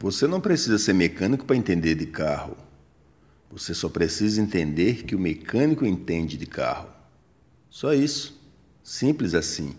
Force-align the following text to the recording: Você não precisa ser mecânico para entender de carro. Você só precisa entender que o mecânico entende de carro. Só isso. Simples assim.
Você 0.00 0.26
não 0.26 0.40
precisa 0.40 0.78
ser 0.78 0.92
mecânico 0.92 1.44
para 1.44 1.56
entender 1.56 1.96
de 1.96 2.06
carro. 2.06 2.56
Você 3.50 3.74
só 3.74 3.88
precisa 3.88 4.40
entender 4.40 5.04
que 5.04 5.16
o 5.16 5.18
mecânico 5.18 5.84
entende 5.84 6.36
de 6.36 6.46
carro. 6.46 6.88
Só 7.68 7.92
isso. 7.92 8.40
Simples 8.82 9.34
assim. 9.34 9.74